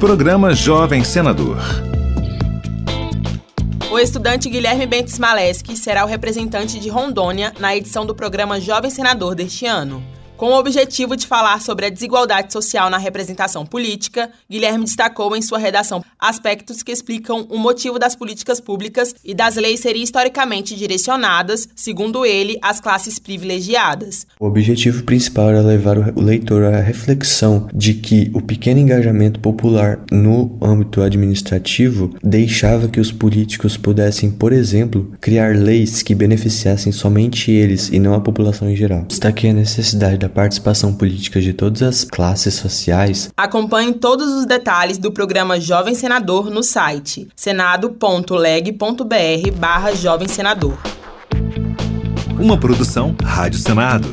[0.00, 1.58] Programa Jovem Senador.
[3.90, 8.90] O estudante Guilherme Bentes Maleski será o representante de Rondônia na edição do programa Jovem
[8.90, 10.02] Senador deste ano.
[10.40, 15.42] Com o objetivo de falar sobre a desigualdade social na representação política, Guilherme destacou em
[15.42, 20.74] sua redação aspectos que explicam o motivo das políticas públicas e das leis serem historicamente
[20.74, 24.26] direcionadas, segundo ele, às classes privilegiadas.
[24.40, 30.00] O objetivo principal era levar o leitor à reflexão de que o pequeno engajamento popular
[30.10, 37.50] no âmbito administrativo deixava que os políticos pudessem, por exemplo, criar leis que beneficiassem somente
[37.50, 39.04] eles e não a população em geral.
[39.06, 43.30] Destaquei a necessidade da participação política de todas as classes sociais.
[43.36, 48.78] Acompanhe todos os detalhes do programa Jovem Senador no site senado.leg.br
[49.56, 50.78] barra Jovem Senador.
[52.38, 54.08] Uma produção Rádio Senado.